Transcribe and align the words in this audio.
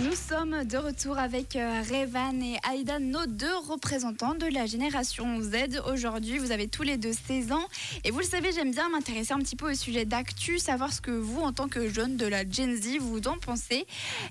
Nous 0.00 0.14
sommes 0.14 0.64
de 0.64 0.76
retour 0.76 1.16
avec 1.16 1.56
euh, 1.56 1.82
Revan 1.88 2.42
et 2.42 2.58
Aïda, 2.68 2.98
nos 2.98 3.24
deux 3.24 3.56
représentants 3.68 4.34
de 4.34 4.44
la 4.52 4.66
génération 4.66 5.40
Z. 5.40 5.80
Aujourd'hui, 5.90 6.36
vous 6.36 6.52
avez 6.52 6.68
tous 6.68 6.82
les 6.82 6.98
deux 6.98 7.14
16 7.14 7.52
ans. 7.52 7.64
Et 8.04 8.10
vous 8.10 8.18
le 8.18 8.26
savez, 8.26 8.52
j'aime 8.52 8.72
bien 8.72 8.90
m'intéresser 8.90 9.32
un 9.32 9.38
petit 9.38 9.56
peu 9.56 9.70
au 9.70 9.74
sujet 9.74 10.04
d'actu, 10.04 10.58
savoir 10.58 10.92
ce 10.92 11.00
que 11.00 11.10
vous, 11.10 11.40
en 11.40 11.54
tant 11.54 11.68
que 11.68 11.88
jeune 11.88 12.18
de 12.18 12.26
la 12.26 12.48
Gen 12.48 12.76
Z, 12.76 12.98
vous 13.00 13.26
en 13.26 13.38
pensez. 13.38 13.86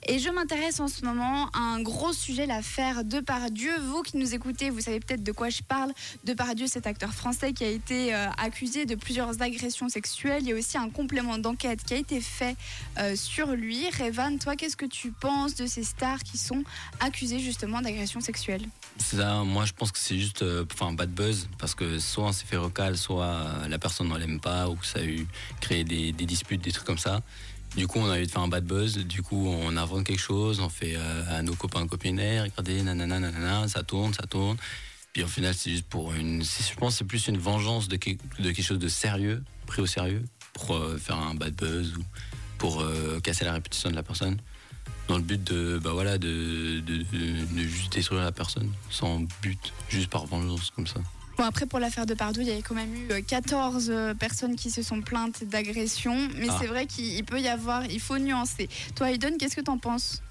Et 0.06 0.20
je 0.20 0.30
m'intéresse 0.30 0.80
en 0.80 0.88
ce 0.88 1.04
moment 1.04 1.50
à 1.54 1.60
un 1.60 1.82
gros 1.82 2.14
sujet, 2.14 2.46
l'affaire 2.46 3.04
Depardieu. 3.04 3.72
Vous 3.82 4.04
qui 4.04 4.18
nous 4.18 4.36
écoutez, 4.36 4.70
vous 4.70 4.82
savez 4.82 5.00
peut-être 5.00 5.24
de 5.24 5.32
quoi 5.32 5.50
je 5.50 5.64
parle. 5.64 5.92
Depardieu, 6.24 6.68
cet 6.68 6.86
acteur 6.86 7.14
français 7.14 7.54
qui 7.54 7.64
a 7.64 7.70
été 7.70 8.14
euh, 8.14 8.28
accusé 8.38 8.86
de 8.86 8.94
plusieurs 8.94 9.42
agressions 9.42 9.90
sexuelles. 9.90 10.44
Il 10.44 10.50
y 10.50 10.54
a 10.54 10.56
aussi 10.56 10.78
un 10.78 10.92
complément 10.92 11.40
d'enquête 11.40 11.84
qui 11.84 11.96
a 11.96 11.98
été 11.98 12.22
fait 12.22 12.56
euh, 13.00 13.16
sur 13.16 13.54
lui. 13.54 13.90
Revan, 13.90 14.38
toi, 14.38 14.56
qu'est-ce 14.56 14.78
que 14.78 14.83
tu 14.86 15.12
penses 15.12 15.56
de 15.56 15.66
ces 15.66 15.84
stars 15.84 16.20
qui 16.24 16.38
sont 16.38 16.64
accusées 17.00 17.40
justement 17.40 17.82
d'agressions 17.82 18.22
sexuelles 18.22 18.66
Ça, 18.98 19.44
moi, 19.44 19.66
je 19.66 19.74
pense 19.74 19.92
que 19.92 20.00
c'est 20.00 20.18
juste 20.18 20.42
euh, 20.42 20.66
enfin, 20.74 20.88
un 20.88 20.94
bad 20.94 21.12
buzz 21.12 21.48
parce 21.58 21.76
que 21.76 22.00
soit 22.00 22.26
on 22.26 22.32
s'est 22.32 22.46
fait 22.46 22.58
recal, 22.58 22.98
soit 22.98 23.26
euh, 23.26 23.68
la 23.68 23.80
personne 23.80 24.10
ne 24.10 24.18
l'aime 24.18 24.40
pas 24.40 24.70
ou 24.70 24.76
que 24.76 24.86
ça 24.86 25.00
a 25.00 25.04
eu 25.04 25.26
créé 25.62 25.84
des, 25.84 26.12
disputes, 26.12 26.62
des 26.62 26.72
trucs 26.72 26.86
comme 26.86 26.98
ça. 26.98 27.22
Du 27.76 27.88
coup, 27.88 28.00
on 28.00 28.10
a 28.10 28.20
eu 28.20 28.26
de 28.26 28.32
faire 28.32 28.42
un 28.42 28.48
bad 28.48 28.66
buzz. 28.66 28.98
Du 29.00 29.24
coup, 29.24 29.48
on 29.48 29.76
invente 29.78 30.04
quelque 30.06 30.20
chose, 30.22 30.60
on 30.60 30.70
fait 30.70 30.94
euh, 30.96 31.38
à 31.40 31.42
nos 31.42 31.56
copains 31.56 31.88
copines, 31.88 32.20
regardez, 32.20 32.84
nanana, 32.84 33.20
nanana, 33.20 33.68
ça 33.68 33.82
tourne, 33.84 34.14
ça 34.14 34.28
tourne. 34.28 34.58
Puis 35.12 35.24
au 35.24 35.28
final, 35.28 35.54
c'est 35.56 35.72
juste 35.72 35.86
pour 35.88 36.14
une. 36.14 36.44
Je 36.44 36.76
pense 36.76 36.94
que 36.94 36.98
c'est 37.00 37.04
plus 37.06 37.28
une 37.28 37.38
vengeance 37.38 37.88
de, 37.88 37.98
que- 37.98 38.12
quelque 38.42 38.62
chose 38.62 38.80
de 38.80 38.88
sérieux, 38.88 39.44
pris 39.68 39.82
au 39.82 39.86
sérieux, 39.88 40.24
pour 40.54 40.80
faire 41.00 41.18
un 41.18 41.34
bad 41.36 41.54
buzz 41.56 41.96
ou 41.98 42.04
pour 42.60 42.84
casser 43.24 43.44
la 43.46 43.54
réputation 43.54 43.90
de 43.92 43.96
la 43.96 44.04
personne. 44.04 44.38
Dans 45.08 45.18
le 45.18 45.24
but 45.24 45.44
de, 45.44 45.80
bah 45.84 45.92
voilà, 45.94 46.18
de, 46.18 46.80
de, 46.80 46.98
de- 46.98 47.46
de 47.54 47.62
juste 47.68 47.92
détruire 47.94 48.22
la 48.22 48.32
personne, 48.32 48.72
sans 48.90 49.20
but, 49.42 49.74
juste 49.90 50.10
par 50.10 50.26
vengeance 50.26 50.72
comme 50.76 50.88
ça. 50.88 51.00
Bon, 51.38 51.44
après, 51.44 51.66
pour 51.66 51.80
l'affaire 51.80 52.06
de 52.06 52.14
Pardieu, 52.14 52.44
il 52.44 52.48
y 52.48 52.52
avait 52.52 52.62
quand 52.62 52.76
même 52.76 52.94
eu 52.96 53.12
euh, 53.12 53.22
14 53.22 53.88
euh, 53.90 54.14
personnes 54.14 54.56
qui 54.56 54.70
se 54.72 54.82
sont 54.84 55.02
plaintes 55.02 55.44
d'agression. 55.44 56.16
Mais 56.38 56.48
Ah. 56.50 56.58
c'est 56.62 56.68
vrai 56.68 56.86
qu'il 56.86 57.06
il 57.06 57.24
peut 57.26 57.42
y 57.42 57.48
avoir, 57.48 57.86
il 57.88 58.00
faut 58.00 58.18
nuancer. 58.20 58.70
Toi, 58.96 59.12
Aiden, 59.12 59.38
qu'est-ce 59.38 59.56
que 59.56 59.62
t'en 59.62 59.78
penses? 59.80 60.22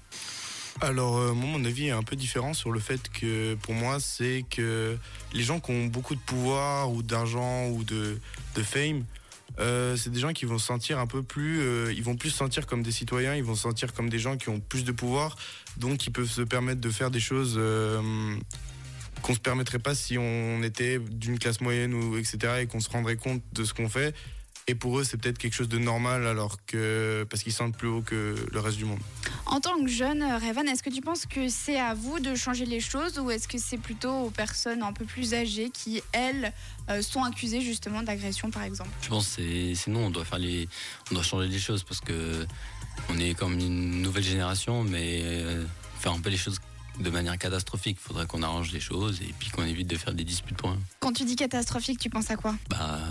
Alors, 0.81 1.17
euh, 1.17 1.33
moi, 1.33 1.49
mon 1.59 1.65
avis 1.65 1.87
est 1.87 1.91
un 1.91 2.03
peu 2.03 2.15
différent 2.15 2.53
sur 2.53 2.71
le 2.71 2.79
fait 2.79 3.09
que, 3.11 3.53
pour 3.55 3.73
moi, 3.75 3.99
c'est 3.99 4.43
que 4.49 4.97
les 5.33 5.43
gens 5.43 5.59
qui 5.59 5.71
ont 5.71 5.85
beaucoup 5.85 6.15
de 6.15 6.19
pouvoir 6.21 6.91
ou 6.91 7.03
d'argent 7.03 7.67
ou 7.69 7.83
de, 7.83 8.17
de 8.55 8.63
fame, 8.63 9.03
euh, 9.59 9.95
c'est 9.95 10.09
des 10.09 10.19
gens 10.19 10.33
qui 10.33 10.45
vont 10.45 10.57
se 10.57 10.65
sentir 10.65 10.99
un 10.99 11.07
peu 11.07 11.21
plus, 11.21 11.61
euh, 11.61 11.93
ils 11.93 12.03
vont 12.03 12.15
plus 12.15 12.31
se 12.31 12.37
sentir 12.37 12.65
comme 12.65 12.81
des 12.81 12.91
citoyens, 12.91 13.35
ils 13.35 13.43
vont 13.43 13.55
se 13.55 13.61
sentir 13.61 13.93
comme 13.93 14.09
des 14.09 14.19
gens 14.19 14.37
qui 14.37 14.49
ont 14.49 14.59
plus 14.59 14.83
de 14.83 14.91
pouvoir, 14.91 15.35
donc 15.77 16.05
ils 16.05 16.11
peuvent 16.11 16.29
se 16.29 16.41
permettre 16.41 16.81
de 16.81 16.89
faire 16.89 17.11
des 17.11 17.19
choses 17.19 17.55
euh, 17.57 18.35
qu'on 19.21 19.33
se 19.33 19.39
permettrait 19.39 19.79
pas 19.79 19.93
si 19.95 20.17
on 20.17 20.63
était 20.63 20.99
d'une 20.99 21.37
classe 21.37 21.61
moyenne 21.61 21.93
ou 21.93 22.17
etc. 22.17 22.61
et 22.61 22.67
qu'on 22.67 22.79
se 22.79 22.89
rendrait 22.89 23.17
compte 23.17 23.43
de 23.53 23.63
ce 23.63 23.73
qu'on 23.73 23.89
fait. 23.89 24.15
Et 24.67 24.75
pour 24.75 24.97
eux, 24.97 25.03
c'est 25.03 25.17
peut-être 25.17 25.37
quelque 25.37 25.55
chose 25.55 25.69
de 25.69 25.77
normal 25.77 26.25
alors 26.25 26.57
que 26.65 27.25
parce 27.29 27.43
qu'ils 27.43 27.53
sentent 27.53 27.77
plus 27.77 27.89
haut 27.89 28.01
que 28.01 28.35
le 28.51 28.59
reste 28.59 28.77
du 28.77 28.85
monde. 28.85 29.01
En 29.53 29.59
tant 29.59 29.79
que 29.83 29.87
jeune, 29.87 30.23
euh, 30.23 30.39
Revan, 30.39 30.67
est-ce 30.67 30.81
que 30.81 30.89
tu 30.89 31.01
penses 31.01 31.27
que 31.27 31.47
c'est 31.47 31.79
à 31.79 31.93
vous 31.93 32.19
de 32.19 32.33
changer 32.33 32.65
les 32.65 32.79
choses 32.79 33.19
ou 33.19 33.29
est-ce 33.29 33.47
que 33.47 33.59
c'est 33.59 33.77
plutôt 33.77 34.11
aux 34.11 34.31
personnes 34.31 34.81
un 34.81 34.93
peu 34.93 35.05
plus 35.05 35.35
âgées 35.35 35.69
qui, 35.69 36.01
elles, 36.11 36.51
euh, 36.89 37.03
sont 37.03 37.21
accusées 37.21 37.61
justement 37.61 38.01
d'agression, 38.01 38.49
par 38.49 38.63
exemple? 38.63 38.89
Je 39.03 39.09
pense 39.09 39.27
que 39.27 39.31
c'est 39.43 39.75
c'est 39.75 39.91
nous, 39.91 39.99
on 39.99 40.09
doit 40.09 40.25
faire 40.25 40.39
les, 40.39 40.67
on 41.11 41.13
doit 41.13 41.23
changer 41.23 41.49
les 41.49 41.59
choses 41.59 41.83
parce 41.83 42.01
que 42.01 42.47
on 43.09 43.19
est 43.19 43.35
comme 43.35 43.59
une 43.59 44.01
nouvelle 44.01 44.23
génération, 44.23 44.83
mais 44.83 45.19
euh, 45.21 45.63
faire 45.99 46.13
un 46.13 46.19
peu 46.19 46.31
les 46.31 46.37
choses 46.37 46.57
de 46.99 47.09
manière 47.11 47.37
catastrophique. 47.37 47.99
Il 48.01 48.07
faudrait 48.07 48.25
qu'on 48.25 48.41
arrange 48.41 48.71
les 48.71 48.79
choses 48.79 49.21
et 49.21 49.35
puis 49.37 49.51
qu'on 49.51 49.65
évite 49.65 49.87
de 49.87 49.97
faire 49.97 50.15
des 50.15 50.23
disputes 50.23 50.57
pour 50.57 50.69
rien. 50.69 50.79
Quand 50.99 51.13
tu 51.13 51.25
dis 51.25 51.35
catastrophique, 51.35 51.99
tu 51.99 52.09
penses 52.09 52.31
à 52.31 52.37
quoi? 52.37 52.55
Bah, 52.71 53.01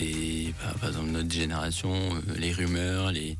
des, 0.00 0.54
bah, 0.62 0.74
par 0.80 0.88
exemple, 0.88 1.10
notre 1.10 1.30
génération, 1.30 1.92
euh, 1.94 2.34
les 2.36 2.52
rumeurs, 2.52 3.12
les, 3.12 3.36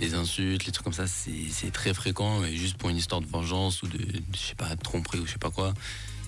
les 0.00 0.14
insultes, 0.14 0.66
les 0.66 0.72
trucs 0.72 0.84
comme 0.84 0.92
ça, 0.92 1.06
c'est 1.06 1.48
c'est 1.50 1.70
très 1.70 1.94
fréquent, 1.94 2.44
et 2.44 2.56
juste 2.56 2.76
pour 2.76 2.90
une 2.90 2.96
histoire 2.96 3.20
de 3.20 3.26
vengeance 3.26 3.82
ou 3.82 3.86
de, 3.86 3.98
de, 3.98 4.22
je 4.34 4.38
sais 4.38 4.54
pas, 4.54 4.74
de 4.74 4.82
tromperie 4.82 5.18
ou 5.18 5.26
je 5.26 5.32
sais 5.32 5.38
pas 5.38 5.50
quoi. 5.50 5.72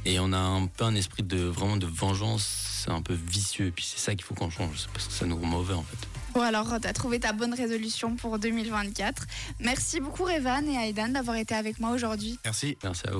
Et 0.04 0.18
on 0.18 0.32
a 0.32 0.38
un 0.38 0.66
peu 0.66 0.84
un 0.84 0.94
esprit 0.94 1.22
de 1.22 1.38
vraiment 1.38 1.76
de 1.76 1.86
vengeance, 1.86 2.44
c'est 2.84 2.90
un 2.90 3.02
peu 3.02 3.14
vicieux, 3.14 3.66
et 3.66 3.70
puis 3.70 3.84
c'est 3.84 4.00
ça 4.00 4.14
qu'il 4.14 4.24
faut 4.24 4.34
qu'on 4.34 4.50
change, 4.50 4.86
parce 4.92 5.06
que 5.06 5.12
ça 5.12 5.26
nous 5.26 5.36
rend 5.36 5.46
mauvais 5.46 5.74
en 5.74 5.84
fait. 5.84 6.08
Bon, 6.34 6.40
alors, 6.40 6.80
tu 6.80 6.88
as 6.88 6.92
trouvé 6.94 7.20
ta 7.20 7.32
bonne 7.32 7.52
résolution 7.52 8.16
pour 8.16 8.38
2024. 8.38 9.26
Merci 9.60 10.00
beaucoup, 10.00 10.24
Revan 10.24 10.66
et 10.66 10.88
Aidan, 10.88 11.08
d'avoir 11.08 11.36
été 11.36 11.54
avec 11.54 11.78
moi 11.78 11.90
aujourd'hui. 11.90 12.38
Merci. 12.44 12.78
Merci 12.82 13.02
à 13.06 13.08
vous. 13.08 13.10